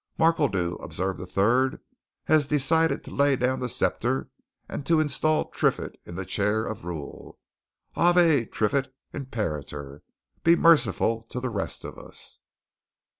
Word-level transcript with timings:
"Markledew," 0.17 0.77
observed 0.81 1.19
a 1.19 1.27
third, 1.27 1.79
"has 2.23 2.47
decided 2.47 3.03
to 3.03 3.11
lay 3.13 3.35
down 3.35 3.59
the 3.59 3.69
sceptre 3.69 4.29
and 4.67 4.83
to 4.83 4.99
instal 4.99 5.51
Triff 5.51 5.93
in 6.05 6.15
the 6.15 6.25
chair 6.25 6.65
of 6.65 6.85
rule. 6.85 7.37
Ave, 7.95 8.45
Triffitt, 8.47 8.91
Imperator! 9.13 10.01
be 10.43 10.55
merciful 10.55 11.21
to 11.29 11.39
the 11.39 11.51
rest 11.51 11.85
of 11.85 11.99
us." 11.99 12.39